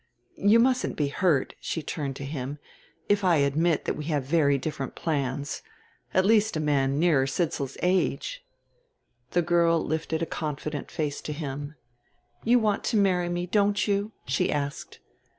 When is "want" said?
12.57-12.83